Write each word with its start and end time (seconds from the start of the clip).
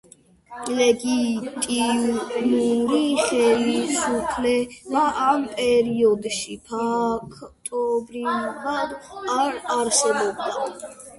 ლეგიტიმური 0.77 3.01
ხელისუფლება 3.25 5.05
ამ 5.27 5.45
პერიოდში 5.53 6.57
ფაქტობრივად 6.73 8.99
არ 9.41 9.59
არსებობდა. 9.81 10.53